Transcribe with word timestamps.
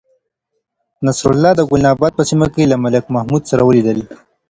نصرالله 1.05 1.51
د 1.55 1.61
گلناباد 1.69 2.11
په 2.15 2.23
سیمه 2.29 2.47
کې 2.53 2.63
له 2.71 2.77
ملک 2.83 3.03
محمود 3.15 3.43
سره 3.51 3.61
ولیدل. 3.65 3.99